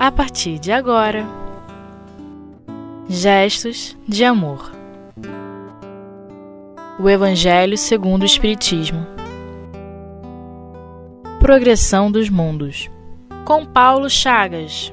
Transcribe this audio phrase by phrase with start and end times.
[0.00, 1.26] a partir de agora.
[3.06, 4.72] Gestos de amor.
[6.98, 9.06] O Evangelho segundo o Espiritismo.
[11.38, 12.88] Progressão dos mundos.
[13.44, 14.90] Com Paulo Chagas.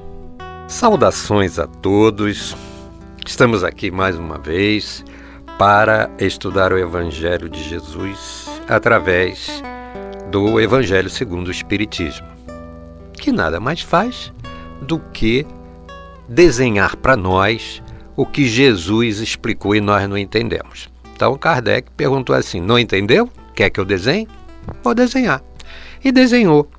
[0.66, 2.54] Saudações a todos.
[3.26, 5.02] Estamos aqui mais uma vez
[5.58, 9.62] para estudar o Evangelho de Jesus através
[10.30, 12.26] do Evangelho segundo o Espiritismo,
[13.14, 14.30] que nada mais faz
[14.82, 15.46] do que
[16.28, 17.82] desenhar para nós
[18.16, 20.88] o que Jesus explicou e nós não entendemos.
[21.14, 23.30] Então Kardec perguntou assim: não entendeu?
[23.54, 24.28] Quer que eu desenhe?
[24.82, 25.42] Vou desenhar.
[26.04, 26.70] E desenhou.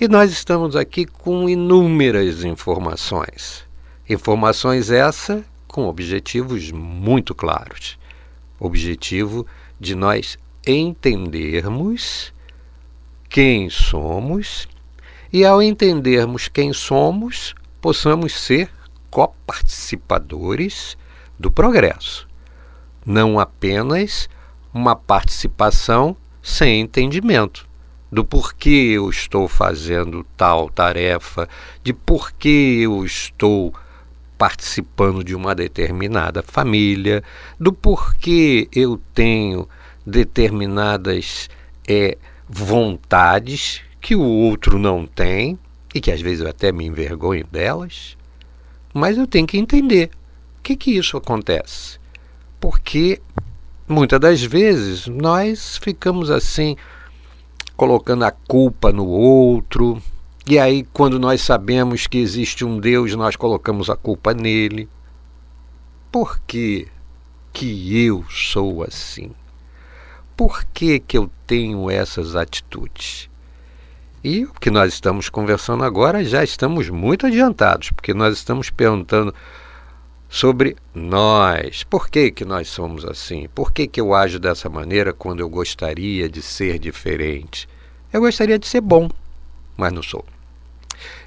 [0.00, 3.64] E nós estamos aqui com inúmeras informações.
[4.08, 7.98] Informações essa com objetivos muito claros
[8.58, 9.46] objetivo
[9.78, 12.32] de nós entendermos
[13.28, 14.68] quem somos
[15.32, 18.70] e, ao entendermos quem somos, possamos ser
[19.10, 20.96] coparticipadores
[21.38, 22.28] do progresso,
[23.04, 24.28] não apenas
[24.72, 27.68] uma participação sem entendimento
[28.10, 31.48] do porquê eu estou fazendo tal tarefa,
[31.82, 33.74] de porquê eu estou
[34.36, 37.22] participando de uma determinada família,
[37.60, 39.68] do porquê eu tenho
[40.06, 41.50] determinadas
[41.86, 42.16] é,
[42.48, 45.58] vontades que o outro não tem
[45.94, 48.16] e que às vezes eu até me envergonho delas,
[48.92, 50.10] mas eu tenho que entender
[50.58, 51.98] o que, que isso acontece.
[52.60, 53.20] Porque
[53.86, 56.76] muitas das vezes nós ficamos assim,
[57.76, 60.02] colocando a culpa no outro,
[60.50, 64.88] e aí, quando nós sabemos que existe um Deus, nós colocamos a culpa nele.
[66.10, 66.88] Por que,
[67.52, 69.32] que eu sou assim?
[70.34, 73.28] Por que, que eu tenho essas atitudes?
[74.22, 79.32] E o que nós estamos conversando agora já estamos muito adiantados, porque nós estamos perguntando
[80.28, 81.84] sobre nós.
[81.84, 83.48] Por que, que nós somos assim?
[83.54, 87.68] Por que, que eu ajo dessa maneira quando eu gostaria de ser diferente?
[88.12, 89.08] Eu gostaria de ser bom,
[89.76, 90.24] mas não sou.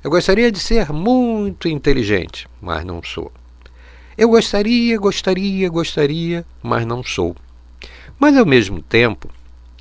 [0.03, 3.31] Eu gostaria de ser muito inteligente, mas não sou.
[4.17, 7.35] Eu gostaria, gostaria, gostaria, mas não sou.
[8.19, 9.29] Mas ao mesmo tempo,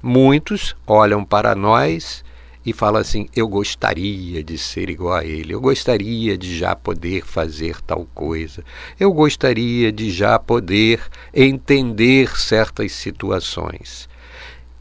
[0.01, 2.25] muitos olham para nós
[2.65, 7.25] e falam assim: eu gostaria de ser igual a ele, eu gostaria de já poder
[7.25, 8.65] fazer tal coisa,
[8.99, 11.01] eu gostaria de já poder
[11.33, 14.09] entender certas situações.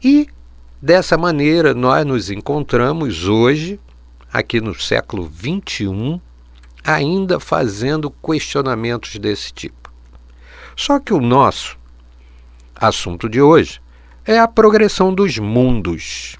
[0.02, 0.26] E
[0.80, 3.78] dessa maneira nós nos encontramos hoje
[4.32, 6.20] aqui no século XXI,
[6.84, 9.90] ainda fazendo questionamentos desse tipo.
[10.76, 11.78] Só que o nosso
[12.74, 13.82] assunto de hoje
[14.24, 16.39] é a progressão dos mundos.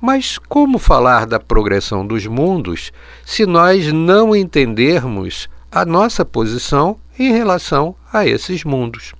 [0.00, 2.92] Mas como falar da progressão dos mundos
[3.24, 9.12] se nós não entendermos a nossa posição em relação a esses mundos?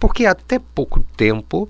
[0.00, 1.68] Porque até pouco tempo,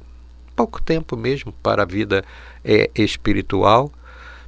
[0.56, 2.25] pouco tempo mesmo para a vida
[2.65, 3.93] é, espiritual,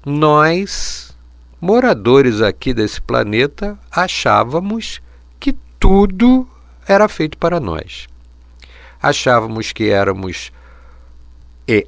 [0.06, 1.14] nós,
[1.60, 5.02] moradores aqui desse planeta, achávamos
[5.38, 6.48] que tudo
[6.88, 8.08] era feito para nós.
[9.02, 10.50] Achávamos que éramos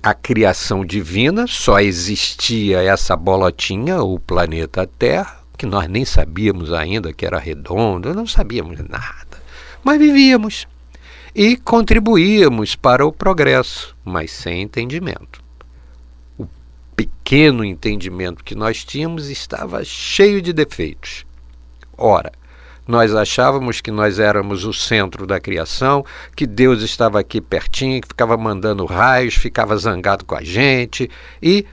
[0.03, 7.13] a criação divina, só existia essa bolotinha, o planeta Terra, que nós nem sabíamos ainda
[7.13, 9.43] que era redondo, não sabíamos nada,
[9.83, 10.67] mas vivíamos
[11.35, 15.45] e contribuíamos para o progresso, mas sem entendimento
[16.95, 21.27] pequeno entendimento que nós tínhamos estava cheio de defeitos.
[21.97, 22.33] Ora,
[22.87, 26.05] nós achávamos que nós éramos o centro da criação,
[26.37, 31.11] que Deus estava aqui pertinho, que ficava mandando raios, ficava zangado com a gente
[31.43, 31.67] e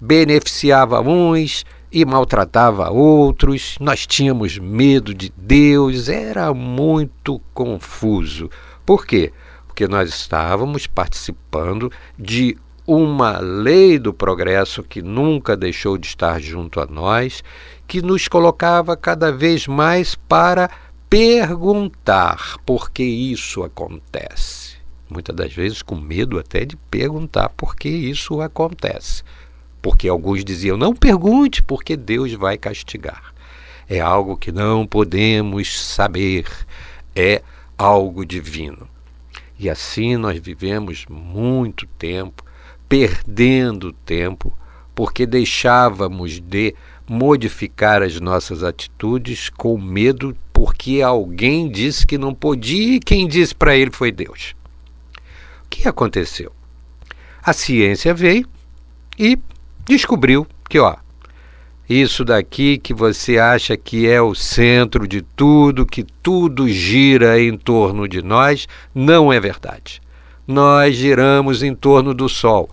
[0.00, 3.76] beneficiava uns e maltratava outros.
[3.80, 8.50] Nós tínhamos medo de Deus, era muito confuso.
[8.84, 9.32] Por quê?
[9.66, 12.56] Porque nós estávamos participando de
[12.92, 17.40] uma lei do progresso que nunca deixou de estar junto a nós,
[17.86, 20.68] que nos colocava cada vez mais para
[21.08, 24.76] perguntar por que isso acontece.
[25.08, 29.22] Muitas das vezes com medo até de perguntar por que isso acontece.
[29.80, 33.32] Porque alguns diziam: não pergunte, porque Deus vai castigar.
[33.88, 36.44] É algo que não podemos saber,
[37.14, 37.40] é
[37.78, 38.88] algo divino.
[39.56, 42.49] E assim nós vivemos muito tempo
[42.90, 44.52] perdendo tempo
[44.96, 46.74] porque deixávamos de
[47.08, 53.54] modificar as nossas atitudes com medo porque alguém disse que não podia e quem disse
[53.54, 54.56] para ele foi Deus.
[55.64, 56.52] O que aconteceu?
[57.40, 58.44] A ciência veio
[59.16, 59.38] e
[59.84, 60.96] descobriu que, ó,
[61.88, 67.56] isso daqui que você acha que é o centro de tudo, que tudo gira em
[67.56, 70.02] torno de nós, não é verdade.
[70.44, 72.68] Nós giramos em torno do Sol.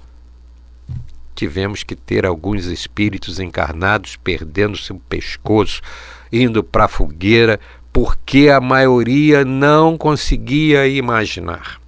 [1.37, 5.83] Tivemos que ter alguns espíritos encarnados perdendo seu pescoço,
[6.31, 7.59] indo para a fogueira,
[7.93, 11.79] porque a maioria não conseguia imaginar.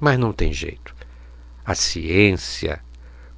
[0.00, 0.94] Mas não tem jeito.
[1.66, 2.78] A ciência,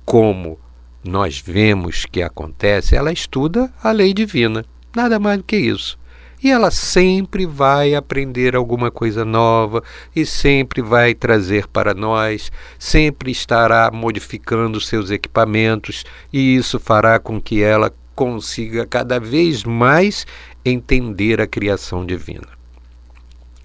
[0.05, 0.61] como
[1.03, 5.99] nós vemos que acontece, ela estuda a lei divina, nada mais do que isso.
[6.45, 9.83] E ela sempre vai aprender alguma coisa nova
[10.15, 17.41] e sempre vai trazer para nós, sempre estará modificando seus equipamentos, e isso fará com
[17.41, 20.27] que ela consiga cada vez mais
[20.63, 22.49] entender a criação divina.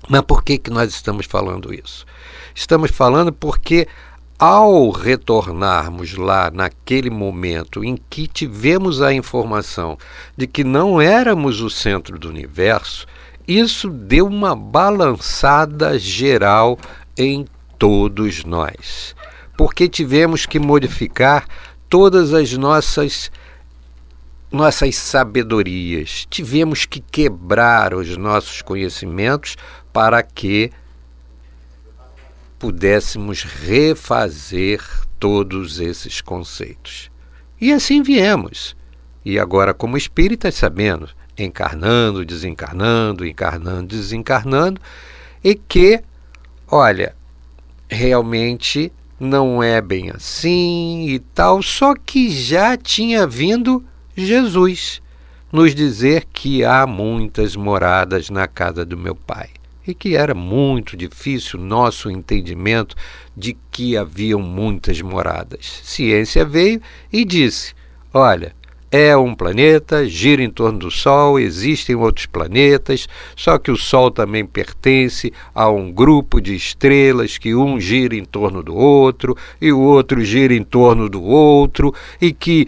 [0.08, 2.06] Mas por que, que nós estamos falando isso?
[2.56, 3.90] Estamos falando porque
[4.40, 9.98] ao retornarmos lá naquele momento em que tivemos a informação
[10.38, 13.06] de que não éramos o centro do universo,
[13.46, 16.80] isso deu uma balançada geral
[17.18, 17.46] em
[17.78, 19.14] todos nós.
[19.58, 21.46] Porque tivemos que modificar
[21.90, 23.30] todas as nossas
[24.52, 29.56] nossas sabedorias, tivemos que quebrar os nossos conhecimentos
[29.94, 30.72] para que
[32.60, 34.84] pudéssemos refazer
[35.18, 37.10] todos esses conceitos.
[37.60, 38.76] E assim viemos.
[39.24, 44.82] E agora, como espíritas, sabendo, encarnando, desencarnando, encarnando, desencarnando,
[45.42, 46.02] e que,
[46.68, 47.16] olha,
[47.90, 53.84] realmente não é bem assim e tal, só que já tinha vindo
[54.16, 55.02] Jesus
[55.52, 59.50] nos dizer que há muitas moradas na casa do meu Pai
[59.90, 62.96] e que era muito difícil nosso entendimento
[63.36, 65.82] de que haviam muitas moradas.
[65.84, 66.80] Ciência veio
[67.12, 67.74] e disse:
[68.14, 68.54] olha,
[68.92, 74.12] é um planeta, gira em torno do Sol, existem outros planetas, só que o Sol
[74.12, 79.72] também pertence a um grupo de estrelas que um gira em torno do outro e
[79.72, 82.68] o outro gira em torno do outro, e que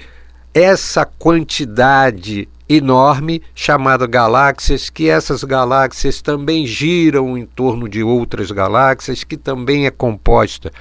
[0.54, 9.24] essa quantidade enorme chamada galáxias, que essas galáxias também giram em torno de outras galáxias,
[9.24, 10.72] que também é composta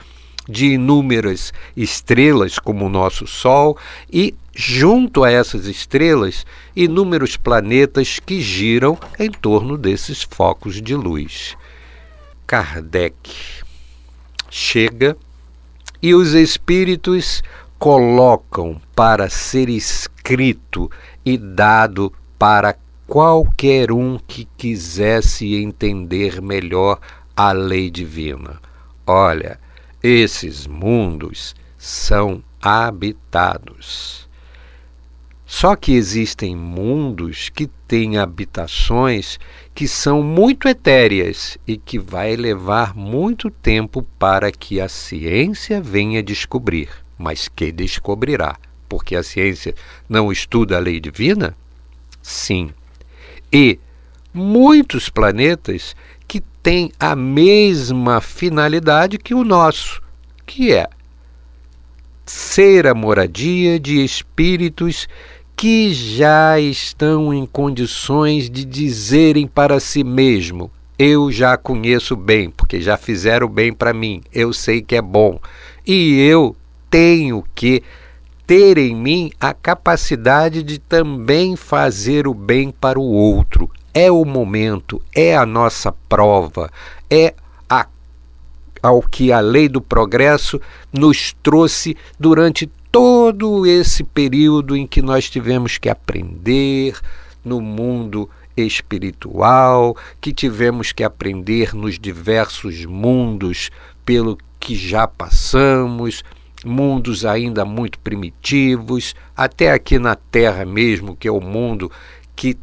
[0.49, 3.77] de inúmeras estrelas, como o nosso Sol,
[4.13, 6.45] e junto a essas estrelas,
[6.75, 11.57] inúmeros planetas que giram em torno desses focos de luz.
[12.47, 13.15] Kardec
[14.51, 15.17] chega
[16.03, 17.43] e os espíritos
[17.81, 20.91] colocam para ser escrito
[21.25, 27.01] e dado para qualquer um que quisesse entender melhor
[27.35, 28.61] a lei divina.
[29.07, 29.59] Olha,
[30.03, 34.29] esses mundos são habitados.
[35.47, 39.41] Só que existem mundos que têm habitações
[39.75, 46.23] que são muito etéreas e que vai levar muito tempo para que a ciência venha
[46.23, 48.57] descobrir, mas que descobrirá
[48.89, 49.73] porque a ciência
[50.09, 51.55] não estuda a lei divina?
[52.21, 52.71] Sim.
[53.53, 53.79] E
[54.35, 55.95] muitos planetas
[56.27, 60.03] que têm a mesma finalidade que o nosso,
[60.45, 60.89] que é
[62.27, 65.09] ser a moradia de espíritos
[65.57, 72.81] que já estão em condições de dizerem para si mesmo: eu já conheço bem, porque
[72.81, 75.41] já fizeram bem para mim, eu sei que é bom,
[75.87, 76.57] e eu
[76.91, 77.83] tenho que
[78.47, 83.71] ter em mim a capacidade de também fazer o bem para o outro.
[83.95, 86.69] É o momento, é a nossa prova,
[87.09, 87.35] é
[87.69, 87.87] a,
[88.83, 90.61] ao que a lei do progresso
[90.93, 96.99] nos trouxe durante todo esse período em que nós tivemos que aprender
[97.45, 103.71] no mundo espiritual, que tivemos que aprender nos diversos mundos
[104.05, 106.25] pelo que já passamos
[106.65, 111.91] mundos ainda muito primitivos, até aqui na Terra mesmo, que é o mundo
[112.37, 112.57] que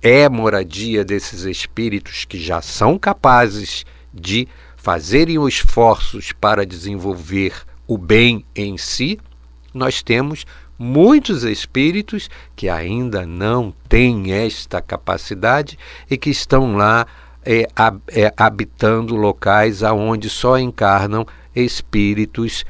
[0.00, 7.54] é moradia desses espíritos que já são capazes de fazerem os esforços para desenvolver
[7.86, 9.18] o bem em si,
[9.72, 10.44] nós temos
[10.78, 15.78] muitos espíritos que ainda não têm esta capacidade
[16.10, 17.06] e que estão lá
[17.44, 17.68] é,
[18.08, 22.64] é, habitando locais aonde só encarnam espíritos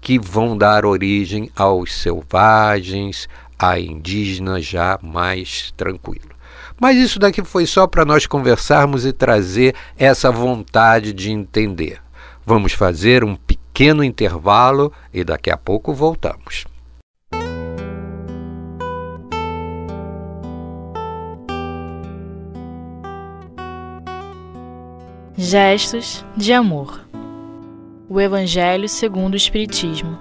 [0.00, 3.28] que vão dar origem aos selvagens,
[3.58, 6.30] a indígenas já mais tranquilo.
[6.80, 12.00] Mas isso daqui foi só para nós conversarmos e trazer essa vontade de entender.
[12.46, 16.64] Vamos fazer um pequeno intervalo e daqui a pouco voltamos.
[25.36, 27.00] Gestos de amor.
[28.12, 30.18] O Evangelho segundo o Espiritismo.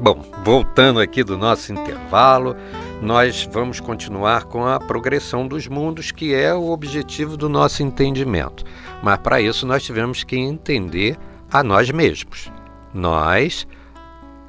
[0.00, 2.56] Bom, voltando aqui do nosso intervalo,
[3.02, 8.64] nós vamos continuar com a progressão dos mundos, que é o objetivo do nosso entendimento.
[9.02, 11.18] Mas para isso nós tivemos que entender
[11.52, 12.50] a nós mesmos.
[12.94, 13.66] Nós,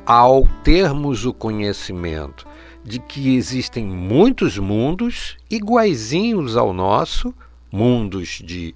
[0.05, 2.47] ao termos o conhecimento
[2.85, 7.35] de que existem muitos mundos iguaizinhos ao nosso,
[7.69, 8.73] mundos de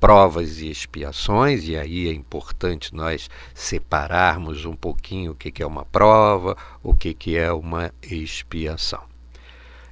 [0.00, 5.84] provas e expiações, e aí é importante nós separarmos um pouquinho o que é uma
[5.84, 9.02] prova, o que é uma expiação.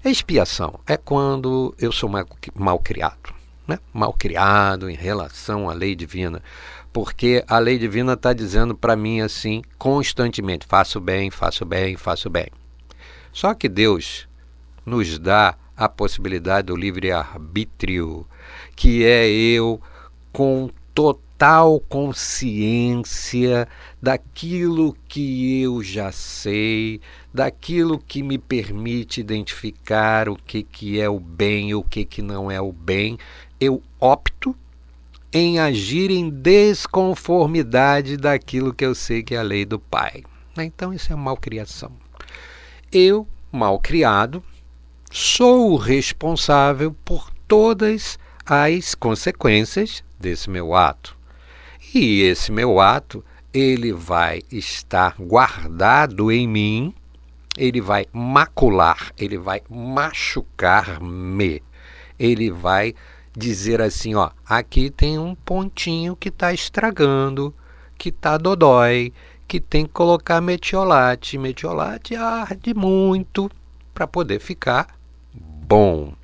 [0.02, 2.10] A expiação é quando eu sou
[2.54, 3.34] mal criado,
[3.66, 3.78] né?
[3.92, 6.42] mal criado em relação à lei divina,
[6.92, 12.30] porque a lei divina está dizendo para mim assim constantemente: faço bem, faço bem, faço
[12.30, 12.48] bem.
[13.30, 14.26] Só que Deus
[14.86, 18.26] nos dá a possibilidade do livre-arbítrio,
[18.74, 19.80] que é eu
[20.32, 23.68] com total consciência
[24.02, 27.00] daquilo que eu já sei,
[27.32, 32.20] daquilo que me permite identificar o que, que é o bem e o que, que
[32.22, 33.16] não é o bem,
[33.60, 34.56] eu opto
[35.32, 40.24] em agir em desconformidade daquilo que eu sei que é a lei do Pai.
[40.56, 41.92] Então, isso é malcriação.
[42.90, 44.42] Eu, mal criado,
[45.10, 48.27] sou o responsável por todas as
[48.94, 51.16] consequências desse meu ato.
[51.94, 56.94] E esse meu ato, ele vai estar guardado em mim,
[57.56, 61.62] ele vai macular, ele vai machucar-me.
[62.18, 62.94] Ele vai
[63.36, 67.54] dizer assim, ó, aqui tem um pontinho que está estragando,
[67.96, 69.12] que está dodói,
[69.46, 71.38] que tem que colocar metiolate.
[71.38, 73.50] Metiolate arde muito
[73.94, 74.88] para poder ficar
[75.32, 76.17] bom.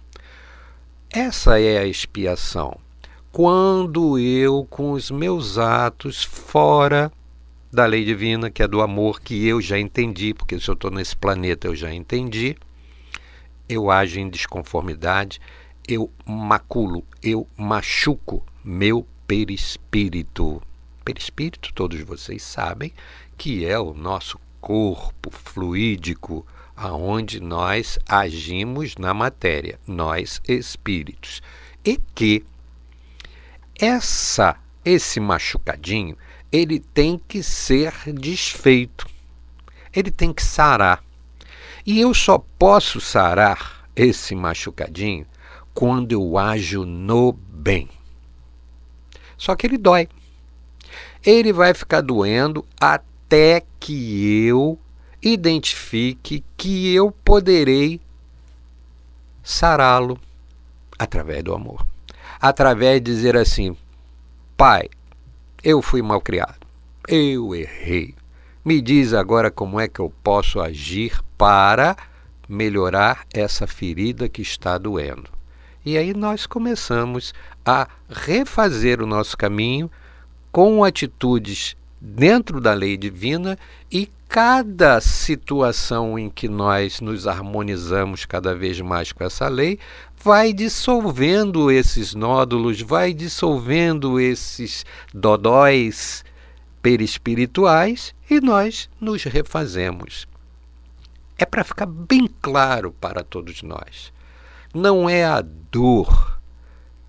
[1.16, 2.76] Essa é a expiação
[3.30, 7.12] quando eu, com os meus atos fora
[7.73, 10.90] da lei divina, que é do amor, que eu já entendi, porque se eu estou
[10.90, 12.56] nesse planeta eu já entendi,
[13.68, 15.40] eu ajo em desconformidade,
[15.87, 20.61] eu maculo, eu machuco meu perispírito.
[21.04, 22.92] Perispírito, todos vocês sabem,
[23.38, 26.44] que é o nosso corpo fluídico,
[26.76, 31.42] aonde nós agimos na matéria, nós espíritos,
[31.84, 32.44] e que
[33.78, 36.16] essa esse machucadinho,
[36.52, 39.08] ele tem que ser desfeito.
[39.92, 41.02] Ele tem que sarar.
[41.86, 45.26] E eu só posso sarar esse machucadinho
[45.72, 47.88] quando eu ajo no bem.
[49.36, 50.08] Só que ele dói.
[51.24, 54.78] Ele vai ficar doendo até que eu
[55.24, 58.00] identifique que eu poderei
[59.42, 60.18] sará-lo
[60.98, 61.84] através do amor
[62.44, 63.74] através de dizer assim:
[64.54, 64.90] Pai,
[65.62, 66.66] eu fui mal criado,
[67.08, 68.14] eu errei.
[68.62, 71.96] Me diz agora como é que eu posso agir para
[72.46, 75.30] melhorar essa ferida que está doendo.
[75.86, 77.32] E aí nós começamos
[77.64, 79.90] a refazer o nosso caminho
[80.52, 81.74] com atitudes
[82.04, 83.58] dentro da lei divina
[83.90, 89.78] e cada situação em que nós nos harmonizamos cada vez mais com essa lei
[90.23, 94.84] vai dissolvendo esses nódulos, vai dissolvendo esses
[95.14, 96.23] dodóis
[96.82, 100.26] perispirituais e nós nos refazemos.
[101.38, 104.12] É para ficar bem claro para todos nós.
[104.75, 106.33] Não é a dor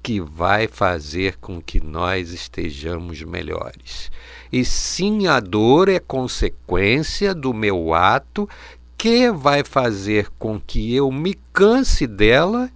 [0.05, 4.11] que vai fazer com que nós estejamos melhores.
[4.51, 8.47] E sim, a dor é consequência do meu ato
[8.95, 12.69] que vai fazer com que eu me canse dela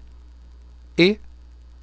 [0.97, 1.19] e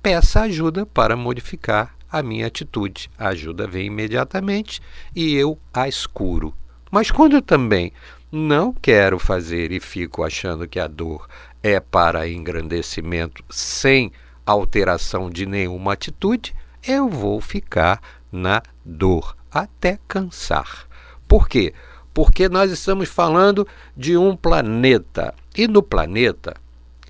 [0.02, 3.08] peça ajuda para modificar a minha atitude.
[3.16, 4.82] A ajuda vem imediatamente
[5.14, 6.52] e eu a escuro.
[6.90, 7.92] Mas quando eu também
[8.32, 11.28] não quero fazer e fico achando que a dor
[11.62, 14.10] é para engrandecimento sem
[14.46, 16.54] alteração de nenhuma atitude,
[16.86, 18.00] eu vou ficar
[18.30, 20.86] na dor até cansar.
[21.26, 21.74] Por quê?
[22.14, 25.34] Porque nós estamos falando de um planeta.
[25.56, 26.54] E no planeta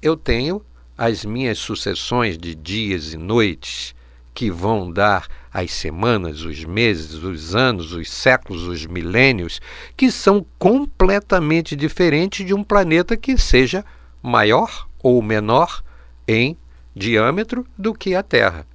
[0.01, 0.63] eu tenho
[0.97, 3.95] as minhas sucessões de dias e noites
[4.35, 9.61] que vão dar as semanas, os meses, os anos, os séculos, os milênios,
[9.97, 13.85] que são completamente diferentes de um planeta que seja
[14.23, 15.83] maior ou menor
[16.29, 16.57] em
[16.97, 18.67] diâmetro do que a Terra.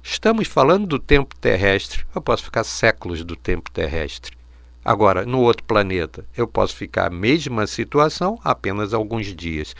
[0.00, 2.04] Estamos falando do tempo terrestre.
[2.14, 4.36] Eu posso ficar séculos do tempo terrestre.
[4.84, 9.74] Agora, no outro planeta, eu posso ficar a mesma situação apenas alguns dias.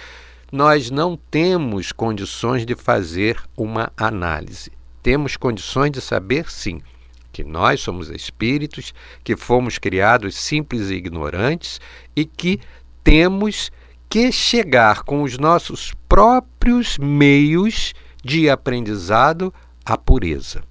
[0.50, 4.72] Nós não temos condições de fazer uma análise.
[5.02, 6.80] temos condições de saber, sim,
[7.32, 11.80] que nós somos espíritos, que fomos criados simples e ignorantes
[12.14, 12.60] e que
[13.02, 13.72] temos
[14.08, 19.50] que chegar com os nossos próprios meios de aprendizado
[19.82, 20.62] à pureza.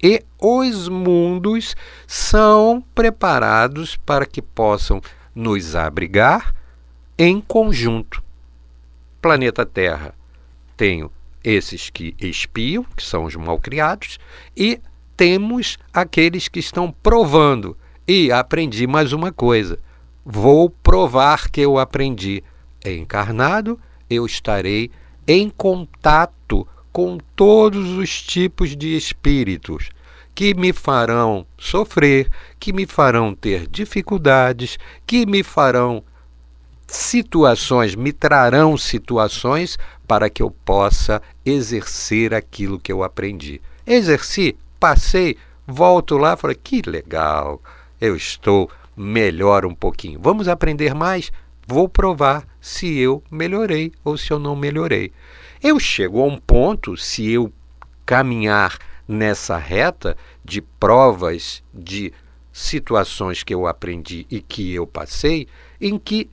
[0.00, 1.74] E os mundos
[2.06, 5.02] são preparados para que possam
[5.34, 6.54] nos abrigar
[7.18, 8.22] em conjunto.
[9.20, 10.14] Planeta Terra,
[10.76, 11.10] tenho
[11.42, 14.20] esses que espiam, que são os malcriados,
[14.56, 14.80] e
[15.16, 17.76] temos aqueles que estão provando.
[18.06, 19.80] E aprendi mais uma coisa:
[20.24, 22.44] vou provar que eu aprendi.
[22.84, 23.80] Encarnado,
[24.12, 24.90] eu estarei
[25.26, 29.90] em contato com todos os tipos de espíritos
[30.34, 36.02] que me farão sofrer, que me farão ter dificuldades, que me farão
[36.86, 43.60] situações, me trarão situações para que eu possa exercer aquilo que eu aprendi.
[43.86, 47.60] Exerci, passei, volto lá, falei: que legal,
[48.00, 50.20] eu estou melhor um pouquinho.
[50.20, 51.32] Vamos aprender mais?
[51.66, 55.12] Vou provar se eu melhorei ou se eu não melhorei.
[55.62, 57.52] Eu chego a um ponto, se eu
[58.04, 62.12] caminhar nessa reta de provas, de
[62.52, 65.46] situações que eu aprendi e que eu passei,
[65.80, 66.28] em que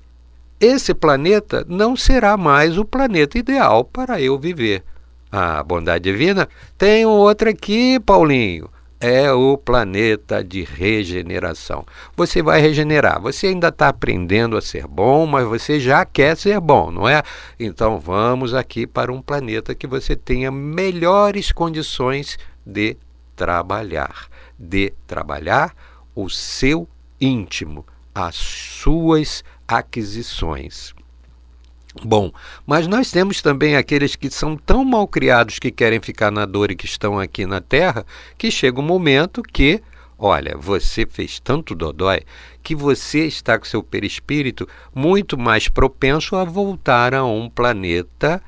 [0.60, 4.84] esse planeta não será mais o planeta ideal para eu viver.
[5.32, 8.70] A bondade divina tem outra aqui, Paulinho.
[9.02, 11.86] É o planeta de regeneração.
[12.18, 13.22] Você vai regenerar.
[13.22, 17.24] Você ainda está aprendendo a ser bom, mas você já quer ser bom, não é?
[17.58, 22.98] Então vamos aqui para um planeta que você tenha melhores condições de
[23.38, 24.28] trabalhar.
[24.60, 25.74] De trabalhar
[26.14, 26.86] o seu
[27.22, 30.94] íntimo, as suas aquisições.
[32.04, 32.32] Bom,
[32.66, 36.72] mas nós temos também aqueles que são tão mal criados que querem ficar na dor
[36.72, 38.06] e que estão aqui na Terra,
[38.38, 39.82] que chega um momento que,
[40.18, 42.22] olha, você fez tanto dodói
[42.64, 48.42] que você está com seu perispírito muito mais propenso a voltar a um planeta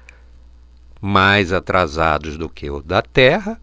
[1.01, 3.59] mais atrasados do que o da Terra,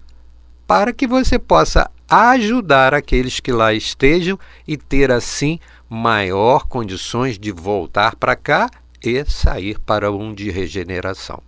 [0.66, 7.53] para que você possa ajudar aqueles que lá estejam e ter assim maior condições de
[7.53, 8.68] voltar para cá
[9.02, 11.42] e sair para um de regeneração.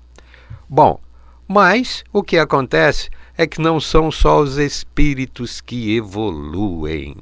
[0.68, 1.00] Bom,
[1.46, 7.16] mas o que acontece é que não são só os espíritos que evoluem,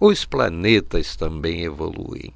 [0.00, 2.32] os planetas também evoluem.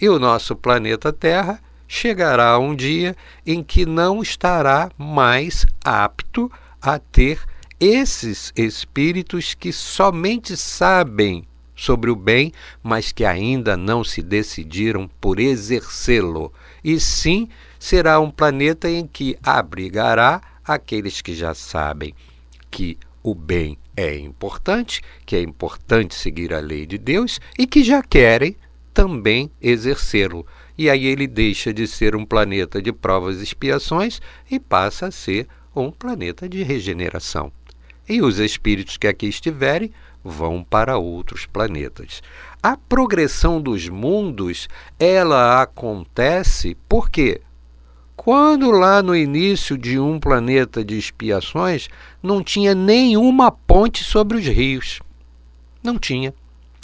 [0.00, 6.98] E o nosso planeta Terra chegará um dia em que não estará mais apto a
[6.98, 7.40] ter
[7.78, 15.38] esses espíritos que somente sabem sobre o bem, mas que ainda não se decidiram por
[15.38, 16.52] exercê-lo.
[16.82, 22.14] E sim, será um planeta em que abrigará aqueles que já sabem
[22.70, 27.84] que o bem é importante, que é importante seguir a lei de Deus e que
[27.84, 28.56] já querem
[28.92, 30.46] também exercê-lo.
[30.76, 35.10] E aí ele deixa de ser um planeta de provas e expiações e passa a
[35.10, 37.52] ser um planeta de regeneração.
[38.08, 39.92] E os espíritos que aqui estiverem
[40.24, 42.22] vão para outros planetas.
[42.62, 47.40] A progressão dos mundos, ela acontece porque
[48.14, 51.88] quando lá no início de um planeta de expiações
[52.22, 55.00] não tinha nenhuma ponte sobre os rios.
[55.82, 56.32] Não tinha.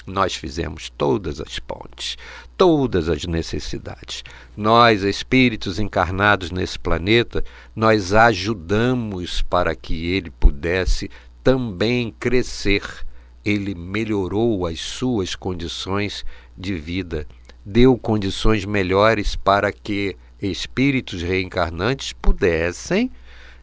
[0.05, 2.17] Nós fizemos todas as pontes,
[2.57, 4.25] todas as necessidades.
[4.57, 7.45] Nós, espíritos encarnados nesse planeta,
[7.77, 11.09] nós ajudamos para que ele pudesse
[11.45, 13.07] também crescer
[13.49, 16.25] ele melhorou as suas condições
[16.57, 17.27] de vida,
[17.65, 23.11] deu condições melhores para que espíritos reencarnantes pudessem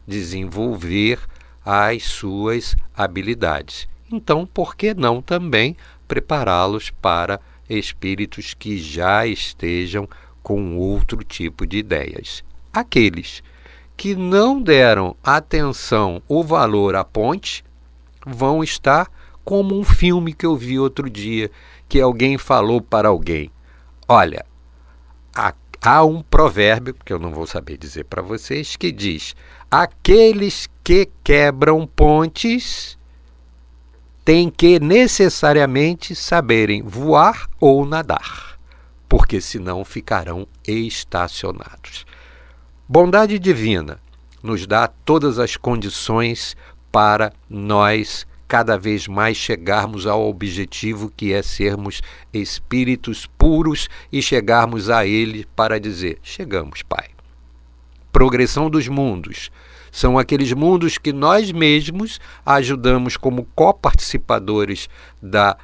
[0.06, 1.20] desenvolver
[1.64, 3.88] as suas habilidades.
[4.10, 10.08] Então, por que não também prepará-los para espíritos que já estejam
[10.42, 12.42] com outro tipo de ideias?
[12.72, 13.42] Aqueles
[13.96, 17.64] que não deram atenção ou valor à ponte
[18.24, 19.08] vão estar
[19.46, 21.52] como um filme que eu vi outro dia,
[21.88, 23.48] que alguém falou para alguém:
[24.08, 24.44] Olha,
[25.80, 29.36] há, um provérbio, que eu não vou saber dizer para vocês, que diz:
[29.70, 32.98] Aqueles que quebram pontes
[34.24, 38.58] têm que necessariamente saberem voar ou nadar,
[39.08, 42.04] porque senão ficarão estacionados.
[42.88, 44.00] Bondade divina
[44.42, 46.56] nos dá todas as condições
[46.90, 52.00] para nós cada vez mais chegarmos ao objetivo que é sermos
[52.32, 57.08] espíritos puros e chegarmos a Ele para dizer: chegamos, Pai.
[58.12, 59.50] Progressão dos mundos.
[59.90, 64.90] São aqueles mundos que nós mesmos ajudamos como coparticipadores
[65.22, 65.56] da,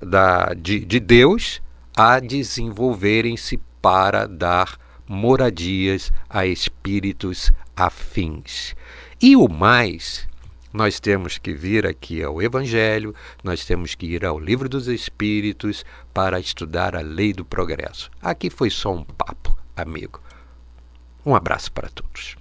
[0.00, 1.62] da, de, de Deus
[1.96, 8.74] a desenvolverem-se para dar moradias a espíritos afins.
[9.20, 10.27] E o mais,
[10.72, 15.84] nós temos que vir aqui ao Evangelho, nós temos que ir ao Livro dos Espíritos
[16.12, 18.10] para estudar a lei do progresso.
[18.20, 20.20] Aqui foi só um papo, amigo.
[21.24, 22.36] Um abraço para todos.